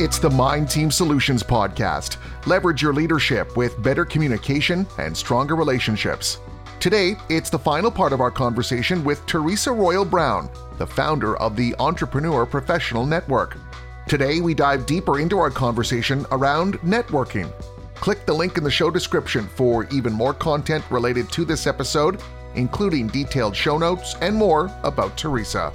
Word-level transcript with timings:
It's 0.00 0.20
the 0.20 0.30
Mind 0.30 0.70
Team 0.70 0.92
Solutions 0.92 1.42
podcast. 1.42 2.18
Leverage 2.46 2.80
your 2.80 2.92
leadership 2.92 3.56
with 3.56 3.82
better 3.82 4.04
communication 4.04 4.86
and 4.96 5.16
stronger 5.16 5.56
relationships. 5.56 6.38
Today, 6.78 7.16
it's 7.28 7.50
the 7.50 7.58
final 7.58 7.90
part 7.90 8.12
of 8.12 8.20
our 8.20 8.30
conversation 8.30 9.02
with 9.02 9.26
Theresa 9.26 9.72
Royal 9.72 10.04
Brown, 10.04 10.50
the 10.76 10.86
founder 10.86 11.36
of 11.38 11.56
the 11.56 11.74
Entrepreneur 11.80 12.46
Professional 12.46 13.06
Network. 13.06 13.56
Today, 14.06 14.40
we 14.40 14.54
dive 14.54 14.86
deeper 14.86 15.18
into 15.18 15.40
our 15.40 15.50
conversation 15.50 16.24
around 16.30 16.74
networking. 16.82 17.52
Click 17.96 18.24
the 18.24 18.32
link 18.32 18.56
in 18.56 18.62
the 18.62 18.70
show 18.70 18.92
description 18.92 19.48
for 19.48 19.84
even 19.90 20.12
more 20.12 20.32
content 20.32 20.84
related 20.92 21.28
to 21.32 21.44
this 21.44 21.66
episode, 21.66 22.22
including 22.54 23.08
detailed 23.08 23.56
show 23.56 23.76
notes 23.76 24.14
and 24.20 24.36
more 24.36 24.70
about 24.84 25.16
Theresa. 25.16 25.72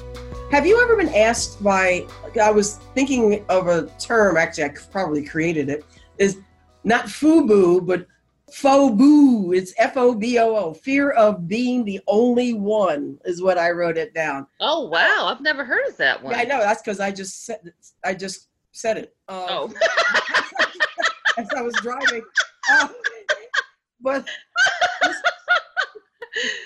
Have 0.54 0.68
you 0.68 0.80
ever 0.84 0.96
been 0.96 1.12
asked 1.16 1.64
by, 1.64 2.06
I 2.40 2.52
was 2.52 2.76
thinking 2.94 3.44
of 3.50 3.66
a 3.66 3.88
term, 3.98 4.38
actually, 4.38 4.66
I 4.66 4.76
probably 4.92 5.26
created 5.26 5.68
it, 5.68 5.84
is 6.20 6.42
not 6.84 7.06
FUBU, 7.06 7.88
but 7.88 8.06
FOBO. 8.52 9.58
It's 9.58 9.74
F 9.80 9.98
O 9.98 10.14
B 10.14 10.38
O 10.38 10.56
O. 10.56 10.76
Fear 10.76 11.10
of 11.14 11.48
being 11.48 11.84
the 11.84 12.00
only 12.06 12.54
one 12.54 13.18
is 13.26 13.42
what 13.42 13.58
I 13.58 13.72
wrote 13.72 13.98
it 13.98 14.14
down. 14.14 14.46
Oh 14.60 14.90
wow, 14.90 15.26
I've 15.26 15.42
never 15.42 15.66
heard 15.66 15.88
of 15.88 15.98
that 15.98 16.22
one. 16.22 16.36
Yeah, 16.36 16.42
I 16.42 16.44
know. 16.44 16.60
That's 16.60 16.84
because 16.84 17.00
I 17.00 17.10
just 17.10 17.48
said 17.48 17.74
I 18.06 18.14
just 18.14 18.50
said 18.74 18.98
it. 18.98 19.16
Um, 19.30 19.48
Oh. 19.50 19.74
as 21.40 21.48
I 21.58 21.64
was 21.64 21.74
driving. 21.82 22.22
Um, 22.80 22.92
but 24.02 24.28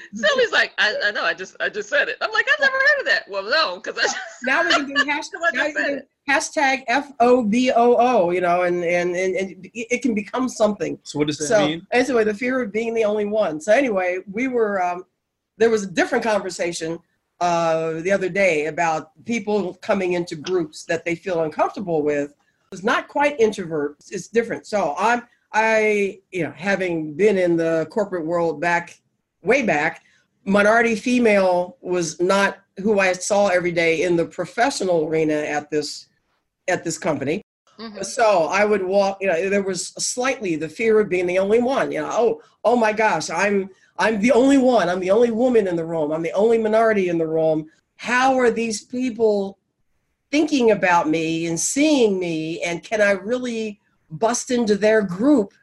Sylvie's 0.14 0.52
like, 0.52 0.74
I, 0.78 0.96
I 1.06 1.12
know, 1.12 1.24
I 1.24 1.34
just 1.34 1.56
I 1.60 1.70
just 1.70 1.90
said 1.90 2.08
it. 2.10 2.18
I'm 2.22 2.32
like, 2.32 2.46
I've 2.52 2.60
never 2.60 2.76
heard 2.76 3.00
of 3.00 3.06
that. 3.08 3.24
Well, 3.30 3.44
no, 3.44 3.80
because 3.80 3.98
I 3.98 4.04
just 4.04 4.18
now 4.44 4.64
we 4.64 4.74
can 4.74 4.86
do 4.86 4.94
hashtag, 5.06 5.30
I 5.44 5.52
now 5.54 5.72
can 5.72 5.98
do 5.98 6.02
hashtag 6.30 6.84
F 6.88 7.12
O 7.20 7.44
B 7.44 7.72
O 7.72 7.96
O. 7.98 8.32
You 8.32 8.42
know, 8.42 8.64
and 8.64 8.84
and 8.84 9.16
and, 9.16 9.36
and 9.36 9.66
it 9.66 9.88
it 9.92 10.02
can 10.02 10.14
become 10.14 10.50
something. 10.50 11.00
So 11.04 11.20
what 11.20 11.28
does 11.28 11.38
that 11.40 11.48
so 11.48 11.66
mean? 11.66 11.88
anyway, 11.92 12.24
the 12.24 12.34
fear 12.34 12.62
of 12.62 12.72
being 12.72 12.94
the 12.94 13.06
only 13.06 13.26
one. 13.26 13.60
So 13.60 13.74
anyway, 13.74 14.20
we 14.32 14.48
were 14.48 14.82
um, 14.82 15.06
there 15.58 15.70
was 15.70 15.84
a 15.84 15.92
different 15.92 16.24
conversation 16.24 17.00
uh, 17.40 17.94
the 18.02 18.12
other 18.12 18.30
day 18.30 18.66
about 18.66 19.12
people 19.26 19.76
coming 19.76 20.14
into 20.14 20.36
groups 20.36 20.86
that 20.86 21.06
they 21.06 21.16
feel 21.16 21.44
uncomfortable 21.44 22.02
with. 22.02 22.34
It's 22.72 22.84
not 22.84 23.08
quite 23.08 23.40
introvert. 23.40 23.98
It's 24.10 24.28
different. 24.28 24.68
So 24.68 24.96
I'm 24.98 25.24
I 25.54 26.20
you 26.32 26.44
know 26.44 26.54
having 26.56 27.14
been 27.14 27.38
in 27.38 27.58
the 27.58 27.88
corporate 27.90 28.26
world 28.26 28.60
back 28.60 29.00
way 29.44 29.62
back, 29.62 30.04
minority 30.48 30.96
female 30.96 31.78
was 31.82 32.20
not 32.22 32.60
who 32.78 33.00
I 33.00 33.12
saw 33.14 33.48
every 33.48 33.72
day 33.72 34.04
in 34.04 34.16
the 34.16 34.26
professional 34.26 35.06
arena 35.06 35.34
at 35.34 35.70
this 35.70 36.08
at 36.70 36.84
this 36.84 36.98
company. 36.98 37.42
Mhm. 37.80 38.04
So 38.04 38.46
I 38.46 38.66
would 38.66 38.84
walk, 38.84 39.20
you 39.22 39.28
know, 39.28 39.50
there 39.50 39.62
was 39.62 39.88
slightly 40.00 40.56
the 40.56 40.70
fear 40.70 41.00
of 41.00 41.10
being 41.10 41.28
the 41.28 41.38
only 41.38 41.60
one, 41.60 41.92
you 41.92 42.02
know, 42.02 42.10
oh, 42.12 42.42
oh 42.64 42.76
my 42.76 42.94
gosh, 42.94 43.30
I'm 43.30 43.70
I'm 44.00 44.20
the 44.22 44.32
only 44.32 44.58
one, 44.58 44.90
I'm 44.90 45.00
the 45.00 45.12
only 45.12 45.32
woman 45.32 45.68
in 45.68 45.76
the 45.76 45.86
room, 45.86 46.12
I'm 46.12 46.24
the 46.24 46.32
only 46.32 46.58
minority 46.58 47.10
in 47.10 47.18
the 47.18 47.28
room. 47.28 47.70
How 47.98 48.38
are 48.38 48.52
these 48.52 48.84
people 48.84 49.60
thinking 50.32 50.72
about 50.72 51.10
me 51.10 51.48
and 51.48 51.60
seeing 51.60 52.20
me 52.20 52.62
and 52.64 52.84
can 52.84 53.02
I 53.02 53.12
really 53.12 53.80
bust 54.10 54.52
into 54.52 54.76
their 54.76 55.02
group 55.02 55.54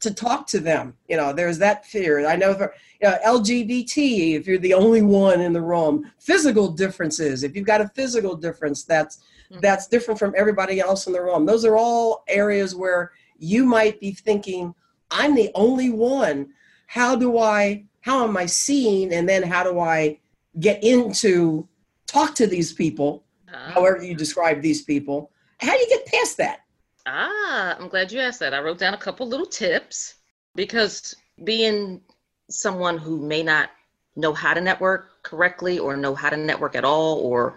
to 0.00 0.12
talk 0.12 0.46
to 0.48 0.60
them? 0.60 0.94
You 1.08 1.16
know, 1.16 1.32
there's 1.32 1.58
that 1.58 1.84
fear. 1.86 2.26
I 2.26 2.36
know 2.36 2.54
for 2.54 2.74
you 3.00 3.08
know, 3.08 3.16
LGBT, 3.24 4.34
if 4.36 4.46
you're 4.46 4.58
the 4.58 4.74
only 4.74 5.02
one 5.02 5.40
in 5.40 5.52
the 5.52 5.60
room, 5.62 6.10
physical 6.18 6.68
differences, 6.68 7.42
if 7.42 7.54
you've 7.56 7.66
got 7.66 7.80
a 7.80 7.88
physical 7.88 8.34
difference, 8.34 8.84
that's 8.84 9.18
Mhm. 9.50 9.60
that's 9.62 9.86
different 9.88 10.18
from 10.18 10.34
everybody 10.36 10.80
else 10.80 11.06
in 11.06 11.12
the 11.12 11.22
room. 11.22 11.44
Those 11.46 11.64
are 11.64 11.76
all 11.76 12.24
areas 12.28 12.74
where 12.74 13.12
you 13.38 13.64
might 13.64 13.98
be 14.00 14.12
thinking, 14.12 14.74
I'm 15.10 15.34
the 15.34 15.50
only 15.54 15.90
one. 15.90 16.48
How 16.86 17.16
do 17.16 17.38
I, 17.38 17.84
how 18.00 18.24
am 18.24 18.36
I 18.36 18.46
seen? 18.46 19.12
And 19.12 19.28
then 19.28 19.42
how 19.42 19.62
do 19.64 19.80
I 19.80 20.18
get 20.60 20.82
into 20.84 21.66
talk 22.06 22.34
to 22.36 22.46
these 22.46 22.72
people, 22.72 23.24
Ah. 23.52 23.72
however 23.74 24.02
you 24.04 24.14
describe 24.14 24.60
these 24.62 24.82
people? 24.82 25.30
How 25.58 25.72
do 25.72 25.78
you 25.78 25.88
get 25.88 26.06
past 26.06 26.36
that? 26.38 26.60
Ah, 27.06 27.76
I'm 27.78 27.88
glad 27.88 28.12
you 28.12 28.20
asked 28.20 28.40
that. 28.40 28.54
I 28.54 28.60
wrote 28.60 28.78
down 28.78 28.94
a 28.94 28.98
couple 28.98 29.26
little 29.26 29.46
tips 29.46 30.14
because 30.54 31.14
being 31.44 32.00
someone 32.48 32.98
who 32.98 33.18
may 33.18 33.42
not 33.42 33.70
know 34.16 34.32
how 34.32 34.54
to 34.54 34.60
network 34.60 35.22
correctly 35.22 35.78
or 35.78 35.96
know 35.96 36.14
how 36.14 36.30
to 36.30 36.36
network 36.36 36.74
at 36.74 36.84
all 36.84 37.18
or 37.18 37.56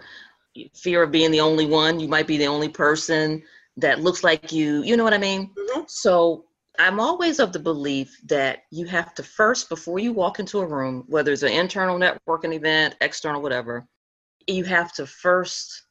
fear 0.74 1.02
of 1.02 1.10
being 1.10 1.30
the 1.30 1.40
only 1.40 1.66
one, 1.66 2.00
you 2.00 2.08
might 2.08 2.26
be 2.26 2.38
the 2.38 2.46
only 2.46 2.68
person 2.68 3.42
that 3.76 4.00
looks 4.00 4.22
like 4.22 4.52
you, 4.52 4.82
you 4.82 4.96
know 4.96 5.04
what 5.04 5.14
I 5.14 5.18
mean? 5.18 5.50
Mhm. 5.54 5.90
So 5.90 6.46
I'm 6.78 7.00
always 7.00 7.40
of 7.40 7.52
the 7.52 7.58
belief 7.58 8.20
that 8.26 8.64
you 8.70 8.86
have 8.86 9.14
to 9.14 9.22
first, 9.22 9.68
before 9.68 9.98
you 9.98 10.12
walk 10.12 10.38
into 10.38 10.60
a 10.60 10.66
room, 10.66 11.04
whether 11.08 11.32
it's 11.32 11.42
an 11.42 11.52
internal 11.52 11.98
networking 11.98 12.54
event, 12.54 12.94
external, 13.00 13.42
whatever, 13.42 13.86
you 14.46 14.64
have 14.64 14.92
to 14.94 15.06
first 15.06 15.82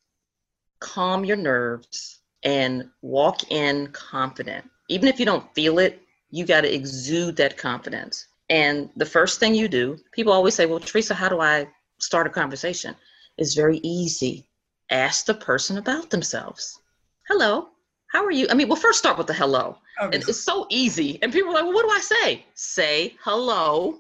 calm 0.80 1.26
your 1.26 1.38
nerves 1.38 2.23
and 2.44 2.90
walk 3.02 3.52
in 3.52 3.88
confident. 3.94 4.70
Even 4.90 5.08
if 5.08 5.20
you 5.20 5.26
don't 5.26 5.54
feel 5.56 5.80
it, 5.80 6.02
you 6.30 6.46
got 6.46 6.62
to 6.62 6.74
exude 6.74 7.36
that 7.38 7.58
confidence. 7.58 8.28
And 8.50 8.90
the 8.98 9.06
first 9.06 9.40
thing 9.40 9.56
you 9.56 9.68
do, 9.68 9.98
people 10.12 10.34
always 10.34 10.54
say, 10.54 10.66
Well, 10.66 10.80
Theresa, 10.80 11.14
how 11.14 11.30
do 11.30 11.40
I 11.40 11.68
start 12.00 12.28
a 12.28 12.30
conversation? 12.30 12.96
It's 13.38 13.54
very 13.56 13.78
easy. 13.84 14.46
Ask 14.90 15.26
the 15.26 15.34
person 15.34 15.78
about 15.78 16.10
themselves. 16.10 16.80
Hello, 17.28 17.70
how 18.12 18.24
are 18.24 18.32
you? 18.32 18.48
I 18.52 18.54
mean, 18.54 18.68
well, 18.68 18.76
first 18.76 19.00
start 19.00 19.18
with 19.18 19.28
the 19.28 19.34
hello. 19.34 19.78
And 20.00 20.16
it's 20.16 20.42
so 20.42 20.68
easy. 20.70 21.20
And 21.22 21.32
people 21.32 21.52
are 21.52 21.54
like, 21.56 21.64
Well, 21.64 21.74
what 21.74 21.86
do 21.86 21.92
I 21.92 22.00
say? 22.02 22.46
Say 22.54 23.16
hello. 23.24 24.00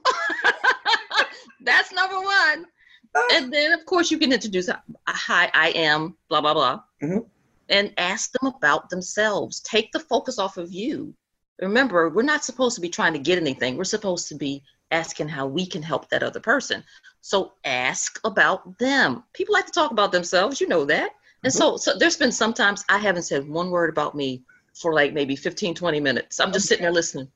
That's 1.61 1.93
number 1.93 2.19
one. 2.19 2.65
And 3.31 3.53
then, 3.53 3.71
of 3.73 3.85
course, 3.85 4.11
you 4.11 4.17
can 4.17 4.33
introduce, 4.33 4.69
Hi, 5.07 5.49
I 5.53 5.69
am, 5.69 6.17
blah, 6.29 6.41
blah, 6.41 6.53
blah. 6.53 6.81
Mhm. 7.01 7.25
And 7.73 7.91
ask 7.97 8.31
them 8.31 8.53
about 8.53 8.89
themselves. 8.89 9.59
Take 9.59 9.91
the 9.91 9.99
focus 9.99 10.39
off 10.39 10.57
of 10.57 10.71
you. 10.71 11.13
Remember, 11.59 12.09
we're 12.09 12.21
not 12.21 12.45
supposed 12.45 12.75
to 12.75 12.81
be 12.81 12.89
trying 12.89 13.13
to 13.13 13.19
get 13.19 13.37
anything. 13.37 13.75
We're 13.75 13.83
supposed 13.83 14.27
to 14.29 14.35
be 14.35 14.63
asking 14.91 15.27
how 15.27 15.47
we 15.47 15.65
can 15.65 15.81
help 15.81 16.07
that 16.09 16.23
other 16.23 16.39
person. 16.39 16.83
So 17.21 17.53
ask 17.65 18.19
about 18.23 18.77
them. 18.77 19.23
People 19.33 19.53
like 19.53 19.65
to 19.65 19.71
talk 19.71 19.91
about 19.91 20.11
themselves. 20.11 20.61
You 20.61 20.67
know 20.67 20.85
that. 20.85 21.11
And 21.43 21.51
mm-hmm. 21.51 21.57
so, 21.57 21.77
so 21.77 21.97
there's 21.97 22.17
been 22.17 22.31
sometimes 22.31 22.85
I 22.89 22.99
haven't 22.99 23.23
said 23.23 23.47
one 23.47 23.71
word 23.71 23.89
about 23.89 24.15
me 24.15 24.43
for 24.73 24.93
like 24.93 25.13
maybe 25.13 25.35
15, 25.35 25.75
20 25.75 25.99
minutes. 25.99 26.39
I'm 26.39 26.53
just 26.53 26.67
sitting 26.67 26.83
there 26.83 26.91
listening. 26.91 27.29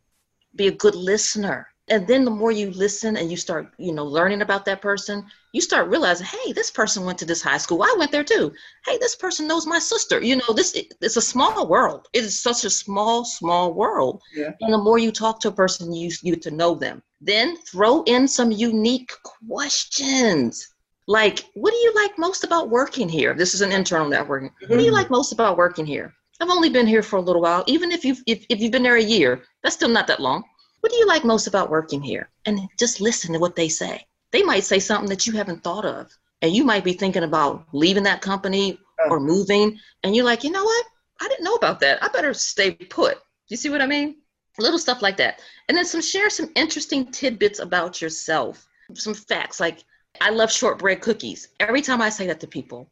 Be 0.55 0.67
a 0.67 0.71
good 0.71 0.95
listener. 0.95 1.67
And 1.89 2.05
then 2.05 2.25
the 2.25 2.31
more 2.31 2.51
you 2.51 2.71
listen 2.71 3.15
and 3.15 3.31
you 3.31 3.37
start, 3.37 3.73
you 3.77 3.93
know, 3.93 4.03
learning 4.03 4.41
about 4.41 4.65
that 4.65 4.81
person, 4.81 5.25
you 5.53 5.61
start 5.61 5.87
realizing, 5.87 6.27
hey, 6.27 6.51
this 6.51 6.69
person 6.69 7.05
went 7.05 7.17
to 7.19 7.25
this 7.25 7.41
high 7.41 7.57
school. 7.57 7.81
I 7.81 7.95
went 7.97 8.11
there 8.11 8.25
too. 8.25 8.51
Hey, 8.85 8.97
this 8.97 9.15
person 9.15 9.47
knows 9.47 9.65
my 9.65 9.79
sister. 9.79 10.21
You 10.21 10.35
know, 10.35 10.53
this 10.53 10.75
it's 10.75 11.15
a 11.15 11.21
small 11.21 11.67
world. 11.67 12.07
It 12.11 12.25
is 12.25 12.41
such 12.41 12.65
a 12.65 12.69
small, 12.69 13.23
small 13.23 13.73
world. 13.73 14.21
Yeah. 14.35 14.51
And 14.59 14.73
the 14.73 14.77
more 14.77 14.99
you 14.99 15.11
talk 15.11 15.39
to 15.41 15.47
a 15.47 15.51
person, 15.51 15.93
you 15.93 16.11
you 16.21 16.33
get 16.33 16.41
to 16.43 16.51
know 16.51 16.75
them. 16.75 17.01
Then 17.21 17.57
throw 17.57 18.03
in 18.03 18.27
some 18.27 18.51
unique 18.51 19.13
questions. 19.23 20.67
Like, 21.07 21.45
what 21.53 21.71
do 21.71 21.77
you 21.77 21.93
like 21.95 22.19
most 22.19 22.43
about 22.43 22.69
working 22.69 23.07
here? 23.07 23.33
This 23.33 23.53
is 23.53 23.61
an 23.61 23.71
internal 23.71 24.09
networking. 24.09 24.51
What 24.67 24.77
do 24.77 24.83
you 24.83 24.87
mm-hmm. 24.87 24.93
like 24.93 25.09
most 25.09 25.31
about 25.31 25.57
working 25.57 25.85
here? 25.85 26.13
I've 26.41 26.49
only 26.49 26.69
been 26.69 26.85
here 26.85 27.01
for 27.01 27.15
a 27.15 27.21
little 27.21 27.41
while. 27.41 27.63
Even 27.65 27.91
if 27.91 28.03
you've 28.03 28.21
if, 28.27 28.45
if 28.49 28.59
you've 28.59 28.73
been 28.73 28.83
there 28.83 28.97
a 28.97 29.01
year, 29.01 29.43
that's 29.63 29.75
still 29.75 29.89
not 29.89 30.07
that 30.07 30.19
long. 30.19 30.43
What 30.81 30.91
do 30.91 30.97
you 30.97 31.07
like 31.07 31.25
most 31.25 31.47
about 31.47 31.69
working 31.69 32.01
here? 32.01 32.29
And 32.45 32.59
just 32.77 33.01
listen 33.01 33.33
to 33.33 33.39
what 33.39 33.55
they 33.55 33.69
say. 33.69 34.05
They 34.31 34.43
might 34.43 34.63
say 34.63 34.79
something 34.79 35.09
that 35.09 35.25
you 35.25 35.33
haven't 35.33 35.63
thought 35.63 35.85
of. 35.85 36.11
And 36.41 36.55
you 36.55 36.63
might 36.63 36.83
be 36.83 36.93
thinking 36.93 37.23
about 37.23 37.65
leaving 37.73 38.03
that 38.03 38.21
company 38.21 38.79
or 39.09 39.19
moving. 39.19 39.79
And 40.03 40.15
you're 40.15 40.25
like, 40.25 40.43
you 40.43 40.51
know 40.51 40.63
what? 40.63 40.85
I 41.19 41.27
didn't 41.27 41.45
know 41.45 41.55
about 41.55 41.79
that. 41.79 42.03
I 42.03 42.09
better 42.09 42.33
stay 42.33 42.71
put. 42.71 43.17
You 43.47 43.57
see 43.57 43.69
what 43.69 43.81
I 43.81 43.87
mean? 43.87 44.17
Little 44.59 44.79
stuff 44.79 45.01
like 45.01 45.17
that. 45.17 45.41
And 45.67 45.77
then 45.77 45.85
some 45.85 46.01
share 46.01 46.29
some 46.29 46.51
interesting 46.55 47.11
tidbits 47.11 47.59
about 47.59 48.01
yourself. 48.01 48.67
Some 48.93 49.13
facts 49.13 49.59
like 49.59 49.83
I 50.21 50.29
love 50.29 50.51
shortbread 50.51 51.01
cookies. 51.01 51.49
Every 51.59 51.81
time 51.81 52.01
I 52.01 52.09
say 52.09 52.27
that 52.27 52.39
to 52.41 52.47
people, 52.47 52.89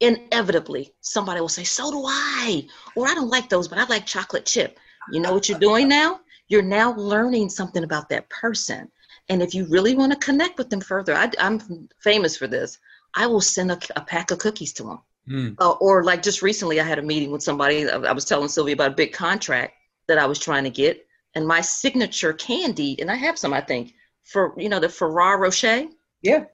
inevitably 0.00 0.94
somebody 1.00 1.40
will 1.40 1.48
say, 1.48 1.64
So 1.64 1.90
do 1.90 2.04
I. 2.06 2.66
Or 2.96 3.08
I 3.08 3.14
don't 3.14 3.30
like 3.30 3.48
those, 3.48 3.68
but 3.68 3.78
I 3.78 3.84
like 3.84 4.06
chocolate 4.06 4.46
chip. 4.46 4.78
You 5.10 5.20
know 5.20 5.32
what 5.32 5.48
you're 5.48 5.58
doing 5.58 5.88
now? 5.88 6.20
You're 6.48 6.62
now 6.62 6.94
learning 6.94 7.50
something 7.50 7.84
about 7.84 8.08
that 8.08 8.28
person. 8.30 8.90
And 9.28 9.42
if 9.42 9.54
you 9.54 9.66
really 9.66 9.94
want 9.94 10.12
to 10.12 10.18
connect 10.18 10.58
with 10.58 10.70
them 10.70 10.80
further, 10.80 11.14
I, 11.14 11.30
am 11.38 11.88
famous 12.00 12.36
for 12.36 12.46
this. 12.46 12.78
I 13.14 13.26
will 13.26 13.40
send 13.40 13.70
a, 13.70 13.78
a 13.96 14.00
pack 14.00 14.30
of 14.30 14.38
cookies 14.38 14.72
to 14.74 14.82
them. 14.84 15.00
Hmm. 15.28 15.48
Uh, 15.58 15.72
or 15.72 16.04
like 16.04 16.22
just 16.22 16.40
recently, 16.40 16.80
I 16.80 16.84
had 16.84 16.98
a 16.98 17.02
meeting 17.02 17.30
with 17.30 17.42
somebody. 17.42 17.88
I 17.88 18.12
was 18.12 18.24
telling 18.24 18.48
Sylvia 18.48 18.74
about 18.74 18.92
a 18.92 18.94
big 18.94 19.12
contract 19.12 19.74
that 20.06 20.18
I 20.18 20.24
was 20.24 20.38
trying 20.38 20.64
to 20.64 20.70
get, 20.70 21.06
and 21.34 21.46
my 21.46 21.60
signature 21.60 22.32
candy, 22.32 22.98
and 22.98 23.10
I 23.10 23.14
have 23.14 23.38
some, 23.38 23.52
I 23.52 23.60
think, 23.60 23.92
for 24.24 24.54
you 24.56 24.70
know 24.70 24.80
the 24.80 24.88
Ferrero 24.88 25.38
Rocher. 25.38 25.86
Yeah. 26.22 26.44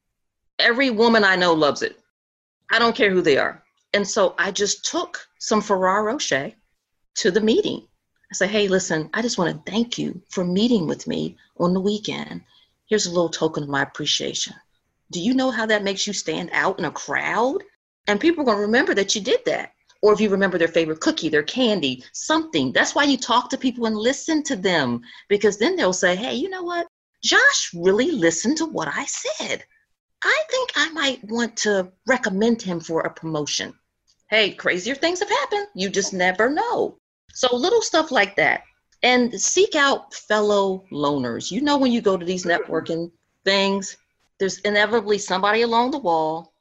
Every 0.59 0.91
woman 0.91 1.23
I 1.23 1.37
know 1.37 1.53
loves 1.53 1.83
it. 1.83 2.01
I 2.71 2.81
don't 2.81 2.97
care 2.97 3.11
who 3.11 3.23
they 3.23 3.39
are. 3.39 3.63
And 3.93 4.07
so 4.07 4.35
I 4.39 4.51
just 4.51 4.85
took 4.85 5.25
some 5.39 5.61
Ferrero 5.61 6.03
Rocher 6.03 6.53
to 7.17 7.31
the 7.31 7.41
meeting. 7.41 7.87
I 8.35 8.37
say, 8.37 8.47
hey, 8.49 8.67
listen, 8.67 9.11
I 9.15 9.23
just 9.23 9.39
want 9.39 9.65
to 9.65 9.71
thank 9.71 9.97
you 9.97 10.21
for 10.29 10.45
meeting 10.45 10.89
with 10.89 11.07
me 11.07 11.37
on 11.59 11.73
the 11.73 11.79
weekend. 11.79 12.43
Here's 12.87 13.07
a 13.07 13.11
little 13.11 13.29
token 13.29 13.63
of 13.63 13.69
my 13.69 13.83
appreciation. 13.83 14.57
Do 15.13 15.21
you 15.21 15.35
know 15.35 15.53
how 15.53 15.67
that 15.67 15.85
makes 15.85 16.05
you 16.05 16.13
stand 16.13 16.51
out 16.53 16.81
in 16.81 16.85
a 16.85 16.91
crowd? 16.91 17.63
And 18.09 18.19
people 18.19 18.43
are 18.43 18.47
going 18.47 18.57
to 18.57 18.63
remember 18.63 18.93
that 18.95 19.15
you 19.15 19.21
did 19.21 19.45
that. 19.45 19.71
Or 20.03 20.13
if 20.13 20.21
you 20.21 20.31
remember 20.31 20.59
their 20.59 20.67
favorite 20.67 20.99
cookie, 20.99 21.29
their 21.29 21.45
candy, 21.45 22.03
something. 22.13 22.73
That's 22.73 22.93
why 22.93 23.05
you 23.05 23.17
talk 23.17 23.51
to 23.51 23.57
people 23.57 23.87
and 23.87 23.95
listen 23.97 24.43
to 24.43 24.57
them 24.57 25.03
because 25.29 25.57
then 25.57 25.77
they'll 25.77 25.93
say, 25.93 26.17
hey, 26.17 26.35
you 26.35 26.49
know 26.51 26.65
what? 26.65 26.89
Josh 27.23 27.71
really 27.73 28.11
listened 28.11 28.57
to 28.57 28.67
what 28.67 28.89
I 28.89 29.05
said. 29.05 29.63
I 30.25 30.43
think 30.51 30.73
I 30.75 30.91
might 30.91 31.23
want 31.23 31.57
to 31.59 31.93
recommend 32.09 32.63
him 32.63 32.81
for 32.81 33.03
a 33.03 33.15
promotion. 33.15 33.75
Hey, 34.29 34.51
crazier 34.51 34.97
things 34.97 35.21
have 35.21 35.31
happened. 35.31 35.69
You 35.77 35.89
just 35.89 36.13
never 36.13 36.51
know. 36.51 36.99
So 37.35 37.55
little 37.55 37.83
stuff 37.83 38.11
like 38.11 38.37
that. 38.37 38.63
And 39.03 39.39
seek 39.39 39.75
out 39.75 40.15
fellow 40.15 40.85
loners. 40.91 41.51
You 41.51 41.61
know, 41.61 41.77
when 41.77 41.93
you 41.93 42.01
go 42.01 42.17
to 42.17 42.25
these 42.25 42.47
networking 42.47 43.11
things, 43.45 43.97
there's 44.39 44.59
inevitably 44.61 45.19
somebody 45.19 45.63
along 45.63 45.91
the 45.91 45.99
wall. 45.99 46.55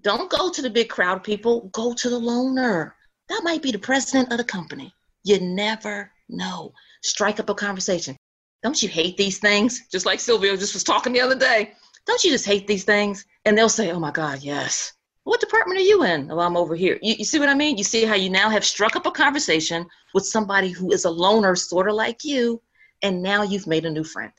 Don't 0.00 0.30
go 0.30 0.50
to 0.50 0.62
the 0.62 0.70
big 0.70 0.88
crowd 0.88 1.18
of 1.18 1.22
people, 1.22 1.68
go 1.72 1.92
to 1.92 2.08
the 2.08 2.18
loner. 2.18 2.96
That 3.28 3.42
might 3.44 3.60
be 3.60 3.70
the 3.70 3.78
president 3.78 4.32
of 4.32 4.38
the 4.38 4.44
company. 4.44 4.94
You 5.24 5.40
never 5.40 6.10
know. 6.28 6.72
Strike 7.02 7.38
up 7.38 7.50
a 7.50 7.54
conversation. 7.54 8.16
Don't 8.62 8.82
you 8.82 8.88
hate 8.88 9.16
these 9.16 9.38
things? 9.38 9.88
Just 9.92 10.06
like 10.06 10.20
Sylvia 10.20 10.56
just 10.56 10.74
was 10.74 10.84
talking 10.84 11.12
the 11.12 11.20
other 11.20 11.38
day. 11.38 11.72
Don't 12.06 12.24
you 12.24 12.30
just 12.30 12.46
hate 12.46 12.66
these 12.66 12.84
things? 12.84 13.26
And 13.44 13.56
they'll 13.56 13.68
say, 13.68 13.90
Oh 13.90 14.00
my 14.00 14.10
God, 14.10 14.42
yes. 14.42 14.92
What 15.24 15.40
department 15.40 15.78
are 15.78 15.84
you 15.84 16.04
in? 16.04 16.28
Well, 16.28 16.40
I'm 16.40 16.56
over 16.56 16.74
here. 16.74 16.98
You, 17.02 17.14
you 17.18 17.24
see 17.24 17.38
what 17.38 17.48
I 17.48 17.54
mean? 17.54 17.76
You 17.76 17.84
see 17.84 18.04
how 18.04 18.14
you 18.14 18.30
now 18.30 18.48
have 18.48 18.64
struck 18.64 18.96
up 18.96 19.06
a 19.06 19.10
conversation 19.10 19.86
with 20.14 20.26
somebody 20.26 20.70
who 20.70 20.92
is 20.92 21.04
a 21.04 21.10
loner, 21.10 21.54
sort 21.56 21.88
of 21.88 21.94
like 21.94 22.24
you, 22.24 22.62
and 23.02 23.22
now 23.22 23.42
you've 23.42 23.66
made 23.66 23.84
a 23.84 23.90
new 23.90 24.04
friend. 24.04 24.32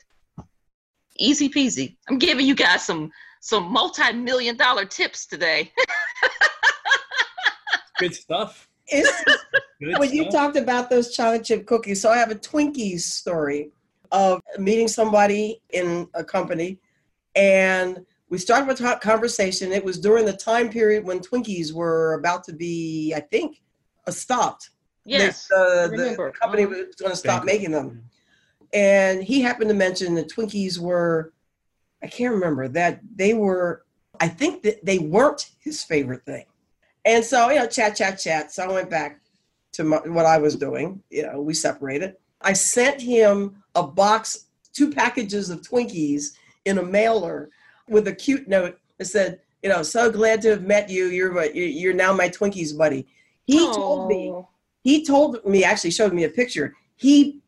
Easy 1.16 1.48
peasy. 1.48 1.96
I'm 2.08 2.18
giving 2.18 2.46
you 2.46 2.54
guys 2.54 2.84
some 2.84 3.10
some 3.40 3.72
multi-million 3.72 4.56
dollar 4.56 4.84
tips 4.84 5.26
today. 5.26 5.72
Good 7.98 8.14
stuff. 8.14 8.68
It's, 8.86 9.24
Good 9.80 9.98
when 9.98 10.12
you 10.12 10.30
talked 10.30 10.56
about 10.56 10.90
those 10.90 11.14
chocolate 11.14 11.44
chip 11.44 11.66
cookies, 11.66 12.00
so 12.00 12.10
I 12.10 12.18
have 12.18 12.30
a 12.30 12.36
Twinkies 12.36 13.00
story 13.00 13.70
of 14.10 14.40
meeting 14.58 14.88
somebody 14.88 15.60
in 15.70 16.08
a 16.14 16.24
company, 16.24 16.78
and 17.34 18.04
we 18.32 18.38
started 18.38 18.66
with 18.66 18.80
a 18.80 18.96
conversation. 18.96 19.72
It 19.72 19.84
was 19.84 19.98
during 19.98 20.24
the 20.24 20.32
time 20.32 20.70
period 20.70 21.04
when 21.04 21.20
Twinkies 21.20 21.70
were 21.74 22.14
about 22.14 22.44
to 22.44 22.54
be, 22.54 23.12
I 23.14 23.20
think, 23.20 23.60
uh, 24.06 24.10
stopped. 24.10 24.70
They- 25.04 25.18
yes. 25.18 25.46
the, 25.48 25.92
the 25.94 26.32
company 26.40 26.62
Mhm. 26.64 26.70
was 26.86 26.96
going 26.96 27.10
to 27.10 27.16
stop 27.16 27.40
Bank- 27.44 27.58
making 27.58 27.72
them, 27.72 28.08
and 28.72 29.22
he 29.22 29.42
happened 29.42 29.68
to 29.68 29.74
mention 29.74 30.14
that 30.14 30.30
Twinkies 30.30 30.78
were, 30.78 31.34
I 32.02 32.06
can't 32.06 32.32
remember 32.32 32.68
that 32.68 33.00
they 33.14 33.34
were. 33.34 33.84
I 34.18 34.28
think 34.28 34.62
that 34.62 34.82
they 34.82 34.98
weren't 34.98 35.50
his 35.60 35.82
favorite 35.84 36.24
thing, 36.24 36.46
and 37.04 37.22
so 37.22 37.50
you 37.50 37.58
know, 37.58 37.66
chat, 37.66 37.96
chat, 37.96 38.18
chat. 38.18 38.50
So 38.50 38.62
I 38.64 38.72
went 38.72 38.88
back 38.88 39.20
to 39.72 39.84
my, 39.84 39.98
what 40.06 40.24
I 40.24 40.38
was 40.38 40.56
doing. 40.56 41.02
You 41.10 41.24
know, 41.26 41.42
we 41.42 41.52
separated. 41.52 42.16
I 42.40 42.54
sent 42.54 42.98
him 42.98 43.62
a 43.74 43.82
box, 43.86 44.46
two 44.72 44.90
packages 44.90 45.50
of 45.50 45.60
Twinkies 45.60 46.28
in 46.64 46.78
a 46.78 46.82
mailer 46.82 47.50
with 47.88 48.08
a 48.08 48.14
cute 48.14 48.48
note 48.48 48.78
that 48.98 49.06
said, 49.06 49.40
you 49.62 49.68
know, 49.68 49.82
so 49.82 50.10
glad 50.10 50.42
to 50.42 50.50
have 50.50 50.62
met 50.64 50.88
you. 50.90 51.06
You're 51.06 51.32
my- 51.32 51.50
you're 51.54 51.94
now 51.94 52.12
my 52.12 52.28
Twinkies 52.28 52.76
buddy. 52.76 53.06
He 53.44 53.58
told 53.58 54.08
me 54.08 54.32
he 54.84 55.04
told 55.04 55.44
me 55.44 55.62
actually 55.64 55.92
showed 55.92 56.12
me 56.12 56.24
a 56.24 56.28
picture. 56.28 56.74
He 56.96 57.40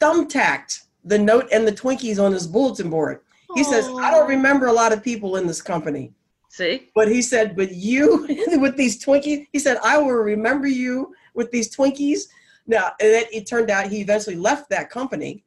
thumbtacked 0.00 0.84
the 1.04 1.18
note 1.18 1.48
and 1.52 1.66
the 1.66 1.72
twinkies 1.72 2.22
on 2.22 2.32
his 2.32 2.46
bulletin 2.46 2.90
board. 2.90 3.20
He 3.54 3.64
says 3.64 3.88
i 3.88 4.10
don't 4.10 4.28
remember 4.28 4.66
a 4.66 4.72
lot 4.72 4.92
of 4.92 5.02
people 5.02 5.36
in 5.36 5.46
this 5.46 5.60
company. 5.62 6.12
See? 6.48 6.90
but 6.94 7.08
he 7.08 7.22
said 7.22 7.54
but 7.56 7.72
you 7.72 8.26
with 8.60 8.76
these 8.76 9.02
twinkies 9.04 9.46
he 9.52 9.58
said 9.58 9.78
i 9.84 9.96
will 9.98 10.10
remember 10.10 10.66
you 10.66 11.14
with 11.34 11.50
these 11.50 11.74
twinkies. 11.74 12.22
Now 12.66 12.92
and 13.00 13.12
then 13.14 13.24
it 13.32 13.46
turned 13.46 13.70
out 13.70 13.86
he 13.88 14.00
eventually 14.00 14.36
left 14.36 14.70
that 14.70 14.90
company 14.90 15.44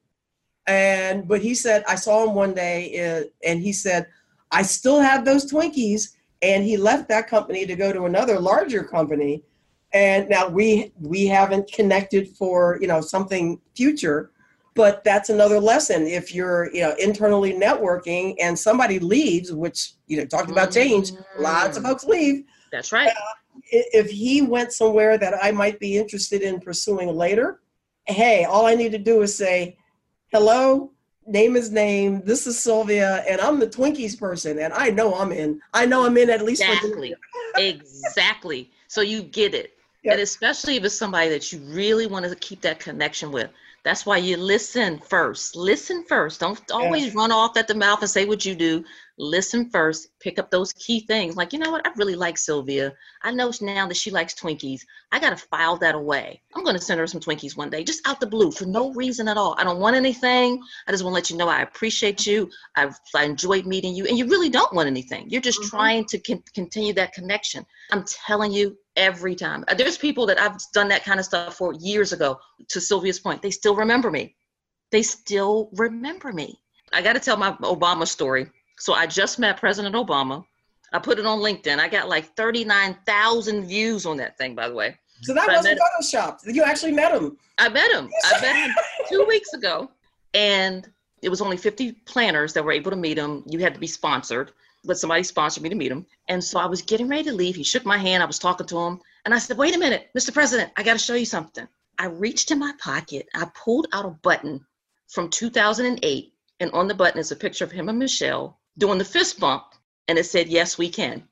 and 0.67 1.27
but 1.27 1.41
he 1.41 1.53
said 1.53 1.83
i 1.87 1.95
saw 1.95 2.23
him 2.23 2.33
one 2.35 2.53
day 2.53 2.79
uh, 3.03 3.23
and 3.49 3.61
he 3.61 3.73
said 3.73 4.07
i 4.51 4.61
still 4.61 4.99
have 4.99 5.25
those 5.25 5.51
twinkies. 5.51 6.09
And 6.41 6.65
he 6.65 6.75
left 6.75 7.07
that 7.07 7.29
company 7.29 7.65
to 7.65 7.73
go 7.73 7.93
to 7.93 8.03
another 8.03 8.37
larger 8.37 8.83
company. 8.83 9.43
And 9.93 10.27
now 10.27 10.49
we 10.49 10.91
we 10.99 11.25
haven't 11.25 11.71
connected 11.71 12.27
for 12.37 12.77
you 12.81 12.87
know 12.87 12.99
something 12.99 13.61
future 13.75 14.31
but 14.75 15.03
that's 15.03 15.29
another 15.29 15.59
lesson. 15.59 16.05
If 16.07 16.33
you're 16.35 16.69
you 16.73 16.81
know 16.81 16.95
internally 16.99 17.53
networking 17.53 18.35
and 18.41 18.57
somebody 18.59 18.99
leaves 18.99 19.53
which 19.53 19.93
you 20.07 20.17
know 20.17 20.25
talked 20.25 20.51
about 20.51 20.71
change 20.71 21.11
lots 21.37 21.77
of 21.77 21.83
folks 21.83 22.03
leave. 22.03 22.43
That's 22.71 22.91
right. 22.91 23.07
I- 23.09 23.13
if 23.71 24.09
he 24.09 24.41
went 24.41 24.73
somewhere 24.73 25.17
that 25.17 25.33
i 25.41 25.51
might 25.51 25.79
be 25.79 25.97
interested 25.97 26.41
in 26.41 26.59
pursuing 26.59 27.09
later 27.15 27.61
hey 28.07 28.43
all 28.45 28.65
i 28.65 28.73
need 28.75 28.91
to 28.91 28.97
do 28.97 29.21
is 29.21 29.35
say 29.37 29.77
hello 30.33 30.91
name 31.27 31.55
is 31.55 31.71
name 31.71 32.21
this 32.25 32.47
is 32.47 32.57
sylvia 32.57 33.23
and 33.29 33.39
i'm 33.39 33.59
the 33.59 33.67
twinkies 33.67 34.19
person 34.19 34.57
and 34.59 34.73
i 34.73 34.89
know 34.89 35.13
i'm 35.13 35.31
in 35.31 35.61
i 35.73 35.85
know 35.85 36.05
i'm 36.05 36.17
in 36.17 36.29
at 36.29 36.43
least 36.43 36.63
for 36.63 36.73
Exactly. 36.73 37.15
exactly. 37.55 38.71
So 38.87 39.01
you 39.01 39.23
get 39.23 39.53
it. 39.53 39.73
Yep. 40.03 40.13
And 40.13 40.21
especially 40.21 40.75
if 40.75 40.83
it's 40.83 40.95
somebody 40.95 41.29
that 41.29 41.51
you 41.51 41.59
really 41.59 42.07
want 42.07 42.25
to 42.25 42.35
keep 42.35 42.61
that 42.61 42.79
connection 42.79 43.31
with. 43.31 43.49
That's 43.83 44.05
why 44.05 44.17
you 44.17 44.37
listen 44.37 44.99
first. 44.99 45.55
Listen 45.55 46.05
first. 46.07 46.39
Don't 46.39 46.59
always 46.71 47.13
run 47.13 47.31
off 47.31 47.57
at 47.57 47.67
the 47.67 47.75
mouth 47.75 48.01
and 48.01 48.09
say 48.09 48.25
what 48.25 48.45
you 48.45 48.55
do. 48.55 48.83
Listen 49.19 49.69
first. 49.69 50.07
Pick 50.19 50.39
up 50.39 50.49
those 50.49 50.73
key 50.73 51.01
things. 51.01 51.35
Like, 51.35 51.53
you 51.53 51.59
know 51.59 51.69
what? 51.69 51.85
I 51.85 51.91
really 51.97 52.15
like 52.15 52.35
Sylvia. 52.37 52.93
I 53.21 53.31
know 53.31 53.51
now 53.61 53.87
that 53.87 53.95
she 53.97 54.09
likes 54.09 54.33
Twinkies. 54.33 54.81
I 55.11 55.19
got 55.19 55.29
to 55.29 55.47
file 55.47 55.77
that 55.77 55.93
away. 55.93 56.41
I'm 56.55 56.63
going 56.63 56.75
to 56.75 56.81
send 56.81 56.99
her 56.99 57.05
some 57.05 57.21
Twinkies 57.21 57.55
one 57.55 57.69
day, 57.69 57.83
just 57.83 58.07
out 58.07 58.19
the 58.19 58.25
blue, 58.25 58.51
for 58.51 58.65
no 58.65 58.91
reason 58.93 59.27
at 59.27 59.37
all. 59.37 59.55
I 59.59 59.63
don't 59.63 59.79
want 59.79 59.95
anything. 59.95 60.59
I 60.87 60.91
just 60.91 61.03
want 61.03 61.11
to 61.13 61.15
let 61.15 61.29
you 61.29 61.37
know 61.37 61.47
I 61.47 61.61
appreciate 61.61 62.25
you. 62.25 62.49
I've 62.75 62.99
I 63.15 63.25
enjoyed 63.25 63.67
meeting 63.67 63.93
you. 63.93 64.07
And 64.07 64.17
you 64.17 64.27
really 64.27 64.49
don't 64.49 64.73
want 64.73 64.87
anything. 64.87 65.29
You're 65.29 65.41
just 65.41 65.61
Mhm. 65.61 65.69
trying 65.69 66.05
to 66.05 66.17
con- 66.19 66.43
continue 66.55 66.93
that 66.93 67.13
connection. 67.13 67.65
I'm 67.91 68.03
telling 68.05 68.51
you, 68.51 68.77
every 68.95 69.35
time. 69.35 69.63
Uh, 69.67 69.73
There's 69.75 69.97
people 69.97 70.25
that 70.27 70.39
I've 70.39 70.57
done 70.73 70.87
that 70.89 71.03
kind 71.03 71.19
of 71.19 71.25
stuff 71.25 71.55
for 71.55 71.73
years 71.73 72.13
ago. 72.13 72.39
To 72.69 72.81
Sylvia's 72.81 73.19
point, 73.19 73.41
they 73.41 73.51
still 73.51 73.75
remember 73.75 74.09
me. 74.11 74.35
They 74.91 75.03
still 75.03 75.69
remember 75.73 76.31
me. 76.31 76.59
I 76.91 77.01
got 77.01 77.13
to 77.13 77.19
tell 77.19 77.37
my 77.37 77.53
Obama 77.53 78.07
story. 78.07 78.49
So 78.79 78.93
I 78.93 79.07
just 79.07 79.39
met 79.39 79.57
President 79.57 79.95
Obama. 79.95 80.43
I 80.91 80.99
put 80.99 81.19
it 81.19 81.25
on 81.25 81.39
LinkedIn. 81.39 81.79
I 81.79 81.87
got 81.87 82.07
like 82.07 82.35
39,000 82.35 83.65
views 83.65 84.05
on 84.05 84.17
that 84.17 84.37
thing, 84.37 84.55
by 84.55 84.69
the 84.69 84.75
way. 84.75 84.97
so 85.21 85.33
that 85.33 85.49
I 85.49 85.55
wasn't 85.55 85.79
photoshopped 85.79 86.39
you 86.45 86.63
actually 86.63 86.91
met 86.91 87.13
him 87.13 87.37
I 87.57 87.69
met 87.69 87.91
him. 87.91 88.09
I 88.23 88.41
met 88.41 88.55
him 88.55 88.75
two 89.09 89.25
weeks 89.27 89.53
ago, 89.53 89.89
and 90.33 90.89
it 91.21 91.29
was 91.29 91.41
only 91.41 91.57
50 91.57 91.91
planners 92.05 92.53
that 92.53 92.63
were 92.63 92.71
able 92.71 92.91
to 92.91 92.97
meet 92.97 93.17
him. 93.17 93.43
You 93.47 93.59
had 93.59 93.73
to 93.73 93.79
be 93.79 93.87
sponsored, 93.87 94.51
but 94.83 94.97
somebody 94.97 95.23
sponsored 95.23 95.63
me 95.63 95.69
to 95.69 95.75
meet 95.75 95.91
him. 95.91 96.05
And 96.29 96.43
so 96.43 96.59
I 96.59 96.65
was 96.65 96.81
getting 96.81 97.07
ready 97.07 97.23
to 97.25 97.33
leave. 97.33 97.55
He 97.55 97.63
shook 97.63 97.85
my 97.85 97.97
hand. 97.97 98.23
I 98.23 98.25
was 98.25 98.39
talking 98.39 98.67
to 98.67 98.79
him, 98.79 98.99
and 99.25 99.33
I 99.33 99.37
said, 99.37 99.57
"Wait 99.57 99.75
a 99.75 99.79
minute, 99.79 100.09
Mr. 100.17 100.33
President, 100.33 100.71
I 100.77 100.83
got 100.83 100.93
to 100.93 100.99
show 100.99 101.15
you 101.15 101.25
something." 101.25 101.67
I 101.99 102.07
reached 102.07 102.49
in 102.49 102.57
my 102.57 102.73
pocket. 102.79 103.27
I 103.35 103.45
pulled 103.53 103.87
out 103.93 104.05
a 104.05 104.09
button 104.09 104.65
from 105.09 105.29
2008, 105.29 106.33
and 106.59 106.71
on 106.71 106.87
the 106.87 106.95
button 106.95 107.19
is 107.19 107.31
a 107.31 107.35
picture 107.35 107.63
of 107.63 107.71
him 107.71 107.87
and 107.87 107.99
Michelle 107.99 108.59
doing 108.77 108.97
the 108.97 109.05
fist 109.05 109.39
bump, 109.39 109.63
and 110.07 110.17
it 110.17 110.25
said, 110.25 110.49
"Yes, 110.49 110.77
we 110.77 110.89
can." 110.89 111.27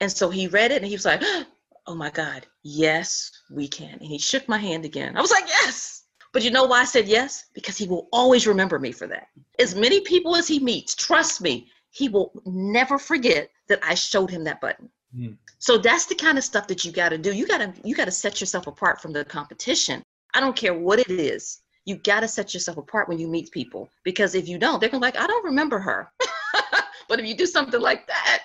And 0.00 0.10
so 0.10 0.30
he 0.30 0.46
read 0.48 0.70
it, 0.70 0.76
and 0.76 0.86
he 0.86 0.94
was 0.94 1.04
like, 1.04 1.22
"Oh 1.86 1.94
my 1.94 2.10
God, 2.10 2.46
yes, 2.62 3.30
we 3.50 3.68
can." 3.68 3.94
And 3.94 4.02
he 4.08 4.18
shook 4.18 4.48
my 4.48 4.58
hand 4.58 4.84
again. 4.84 5.16
I 5.16 5.20
was 5.20 5.30
like, 5.30 5.48
"Yes." 5.48 6.04
But 6.32 6.44
you 6.44 6.50
know 6.50 6.64
why 6.64 6.80
I 6.80 6.84
said 6.84 7.08
yes? 7.08 7.46
Because 7.54 7.76
he 7.78 7.88
will 7.88 8.08
always 8.12 8.46
remember 8.46 8.78
me 8.78 8.92
for 8.92 9.06
that. 9.06 9.28
As 9.58 9.74
many 9.74 10.00
people 10.00 10.36
as 10.36 10.46
he 10.46 10.60
meets, 10.60 10.94
trust 10.94 11.40
me, 11.40 11.68
he 11.90 12.08
will 12.08 12.30
never 12.44 12.98
forget 12.98 13.50
that 13.68 13.80
I 13.82 13.94
showed 13.94 14.30
him 14.30 14.44
that 14.44 14.60
button. 14.60 14.90
Hmm. 15.14 15.32
So 15.58 15.78
that's 15.78 16.06
the 16.06 16.14
kind 16.14 16.36
of 16.38 16.44
stuff 16.44 16.66
that 16.68 16.84
you 16.84 16.92
got 16.92 17.08
to 17.10 17.18
do. 17.18 17.32
You 17.32 17.46
got 17.46 17.58
to 17.58 17.72
you 17.82 17.94
got 17.94 18.04
to 18.04 18.10
set 18.10 18.40
yourself 18.40 18.66
apart 18.66 19.00
from 19.00 19.12
the 19.12 19.24
competition. 19.24 20.02
I 20.34 20.40
don't 20.40 20.54
care 20.56 20.74
what 20.74 20.98
it 20.98 21.10
is. 21.10 21.62
You 21.86 21.96
got 21.96 22.20
to 22.20 22.28
set 22.28 22.52
yourself 22.52 22.76
apart 22.76 23.08
when 23.08 23.18
you 23.18 23.26
meet 23.28 23.50
people 23.50 23.88
because 24.04 24.34
if 24.34 24.46
you 24.46 24.58
don't, 24.58 24.78
they're 24.78 24.90
gonna 24.90 25.00
be 25.00 25.06
like, 25.06 25.18
I 25.18 25.26
don't 25.26 25.44
remember 25.44 25.78
her. 25.78 26.10
but 27.18 27.24
if 27.24 27.30
you 27.30 27.36
do 27.36 27.46
something 27.46 27.80
like 27.80 28.06
that, 28.06 28.42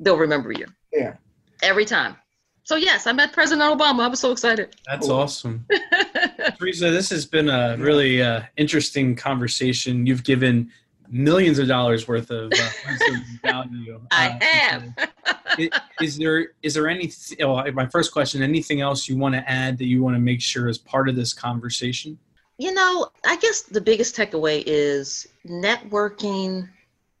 they'll 0.00 0.16
remember 0.16 0.50
you 0.50 0.64
yeah 0.94 1.16
every 1.62 1.84
time. 1.84 2.16
So 2.62 2.76
yes, 2.76 3.06
I 3.06 3.12
met 3.12 3.34
President 3.34 3.78
Obama. 3.78 4.00
I 4.00 4.08
was 4.08 4.18
so 4.18 4.32
excited. 4.32 4.74
That's 4.86 5.06
Cool. 5.06 5.16
awesome. 5.16 5.66
Theresa, 6.58 6.90
this 6.90 7.10
has 7.10 7.26
been 7.26 7.50
a 7.50 7.76
really 7.78 8.22
uh, 8.22 8.40
interesting 8.56 9.14
conversation. 9.14 10.06
You've 10.06 10.24
given 10.24 10.70
millions 11.10 11.58
of 11.58 11.68
dollars 11.68 12.08
worth 12.08 12.30
of 12.30 12.50
uh, 12.50 12.70
value. 13.42 14.00
I 14.10 14.28
uh, 14.28 14.38
have. 14.40 15.10
is, 15.58 15.68
is 16.00 16.16
there 16.16 16.46
is 16.62 16.72
there 16.72 16.88
any? 16.88 17.12
Oh, 17.42 17.70
my 17.72 17.84
first 17.84 18.10
question. 18.10 18.42
Anything 18.42 18.80
else 18.80 19.06
you 19.06 19.18
want 19.18 19.34
to 19.34 19.46
add 19.46 19.76
that 19.76 19.86
you 19.86 20.02
want 20.02 20.16
to 20.16 20.20
make 20.20 20.40
sure 20.40 20.70
is 20.70 20.78
part 20.78 21.10
of 21.10 21.14
this 21.16 21.34
conversation? 21.34 22.18
You 22.56 22.72
know, 22.72 23.08
I 23.26 23.36
guess 23.36 23.60
the 23.60 23.82
biggest 23.82 24.16
takeaway 24.16 24.62
is 24.64 25.28
networking 25.46 26.70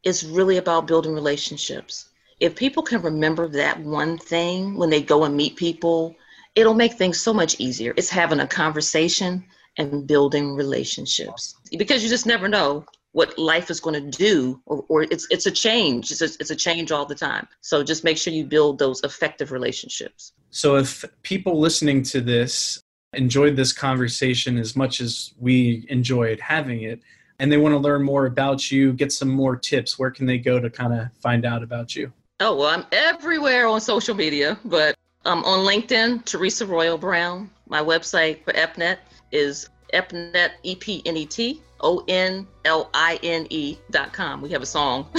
is 0.04 0.24
really 0.24 0.58
about 0.58 0.86
building 0.86 1.14
relationships. 1.14 2.10
If 2.40 2.56
people 2.56 2.82
can 2.82 3.02
remember 3.02 3.48
that 3.48 3.80
one 3.80 4.18
thing 4.18 4.76
when 4.76 4.90
they 4.90 5.02
go 5.02 5.24
and 5.24 5.36
meet 5.36 5.56
people, 5.56 6.14
it'll 6.54 6.74
make 6.74 6.94
things 6.94 7.20
so 7.20 7.32
much 7.32 7.58
easier. 7.58 7.94
It's 7.96 8.10
having 8.10 8.40
a 8.40 8.46
conversation 8.46 9.44
and 9.78 10.06
building 10.06 10.54
relationships 10.54 11.56
because 11.76 12.02
you 12.02 12.08
just 12.08 12.26
never 12.26 12.48
know 12.48 12.84
what 13.12 13.38
life 13.38 13.70
is 13.70 13.80
going 13.80 13.94
to 13.94 14.18
do 14.18 14.60
or, 14.66 14.84
or 14.88 15.02
it's 15.02 15.26
it's 15.30 15.46
a 15.46 15.50
change 15.50 16.10
it's 16.10 16.20
a, 16.20 16.26
it's 16.38 16.50
a 16.50 16.56
change 16.56 16.92
all 16.92 17.06
the 17.06 17.14
time 17.14 17.46
so 17.60 17.82
just 17.82 18.04
make 18.04 18.16
sure 18.18 18.32
you 18.32 18.44
build 18.44 18.78
those 18.78 19.02
effective 19.02 19.50
relationships 19.50 20.32
so 20.50 20.76
if 20.76 21.04
people 21.22 21.58
listening 21.58 22.02
to 22.02 22.20
this 22.20 22.82
enjoyed 23.14 23.56
this 23.56 23.72
conversation 23.72 24.58
as 24.58 24.76
much 24.76 25.00
as 25.00 25.32
we 25.38 25.86
enjoyed 25.88 26.38
having 26.40 26.82
it 26.82 27.00
and 27.38 27.50
they 27.50 27.56
want 27.56 27.72
to 27.72 27.78
learn 27.78 28.02
more 28.02 28.26
about 28.26 28.70
you 28.70 28.92
get 28.92 29.12
some 29.12 29.28
more 29.28 29.56
tips. 29.56 29.98
Where 29.98 30.10
can 30.10 30.26
they 30.26 30.38
go 30.38 30.60
to 30.60 30.70
kind 30.70 30.92
of 30.92 31.08
find 31.20 31.44
out 31.44 31.62
about 31.62 31.94
you? 31.94 32.12
Oh 32.40 32.56
well 32.56 32.68
i'm 32.68 32.84
everywhere 32.90 33.68
on 33.68 33.80
social 33.80 34.14
media 34.14 34.58
but 34.64 34.96
I'm 35.24 35.44
on 35.44 35.64
linkedin 35.66 36.24
theresa 36.24 36.66
royal 36.66 36.98
brown. 36.98 37.50
My 37.68 37.80
website 37.80 38.44
for 38.44 38.52
epnet 38.52 38.98
is 39.32 39.68
epnet 39.94 40.50
e-p-n-e-t 40.62 41.62
o-n-l-i-n-e 41.80 43.78
dot 43.90 44.12
com. 44.12 44.40
We 44.40 44.48
have 44.50 44.62
a 44.62 44.66
song 44.66 45.06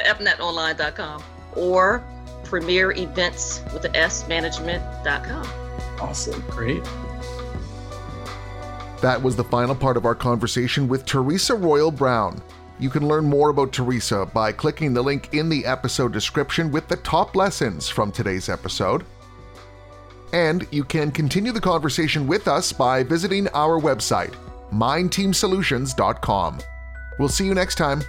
epnetonline.com 0.00 1.22
or 1.56 2.04
premier 2.44 2.92
events 2.92 3.62
with 3.72 3.82
the 3.82 3.96
s 3.96 4.26
management.com 4.28 5.46
awesome 6.00 6.42
great 6.48 6.82
that 9.04 9.22
was 9.22 9.36
the 9.36 9.44
final 9.44 9.74
part 9.74 9.98
of 9.98 10.06
our 10.06 10.14
conversation 10.14 10.88
with 10.88 11.04
Theresa 11.04 11.54
Royal 11.54 11.90
Brown. 11.90 12.40
You 12.78 12.88
can 12.88 13.06
learn 13.06 13.26
more 13.26 13.50
about 13.50 13.70
Theresa 13.70 14.24
by 14.24 14.50
clicking 14.50 14.94
the 14.94 15.02
link 15.02 15.28
in 15.34 15.50
the 15.50 15.66
episode 15.66 16.10
description 16.10 16.72
with 16.72 16.88
the 16.88 16.96
top 16.96 17.36
lessons 17.36 17.86
from 17.86 18.10
today's 18.10 18.48
episode. 18.48 19.04
And 20.32 20.66
you 20.70 20.84
can 20.84 21.10
continue 21.10 21.52
the 21.52 21.60
conversation 21.60 22.26
with 22.26 22.48
us 22.48 22.72
by 22.72 23.02
visiting 23.02 23.46
our 23.48 23.78
website, 23.78 24.32
mindteamsolutions.com. 24.72 26.60
We'll 27.18 27.28
see 27.28 27.44
you 27.44 27.52
next 27.52 27.74
time. 27.74 28.04